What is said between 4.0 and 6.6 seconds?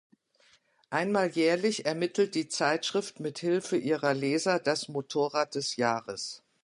Leser das „Motorrad des Jahres“.